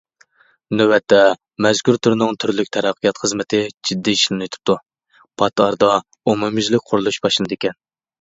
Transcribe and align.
نۆۋەتتە، 0.77 1.17
مەزكۇر 1.65 1.99
تۈرنىڭ 2.07 2.31
تۈرلۈك 2.43 2.71
تەييارلىق 2.77 3.19
خىزمىتى 3.23 3.59
جىددىي 3.89 4.17
ئىشلىنىۋېتىپتۇ، 4.19 4.77
پات 5.43 5.63
ئارىدا 5.67 5.91
ئومۇميۈزلۈك 6.33 6.87
قۇرۇلۇش 6.89 7.21
باشلىنىدىكەن. 7.27 7.79